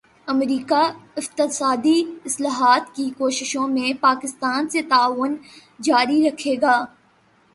امریکا 0.27 0.79
اقتصادی 1.17 2.03
اصلاحات 2.25 2.95
کی 2.95 3.09
کوششوں 3.17 3.67
میں 3.67 3.93
پاکستان 4.01 4.69
سے 4.69 4.81
تعاون 4.81 5.35
جاری 5.83 6.27
رکھے 6.27 6.55
گا 6.61 6.73